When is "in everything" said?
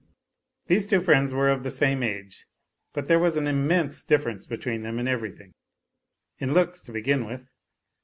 4.97-5.53